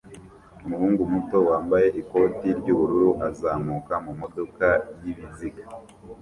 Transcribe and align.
umuhungu 0.65 1.01
muto 1.13 1.37
wambaye 1.49 1.87
ikoti 2.01 2.47
ry'ubururu 2.59 3.11
azamuka 3.29 3.93
mumodoka 4.03 4.67
yibiziga 5.01 5.63